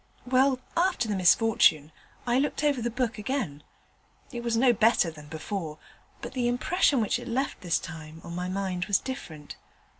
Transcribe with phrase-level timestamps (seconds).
[0.25, 1.91] Well, after the misfortune,
[2.25, 3.61] I looked over the book again.
[4.31, 5.77] It was no better than before,
[6.23, 9.57] but the impression which it left this time on my mind was different.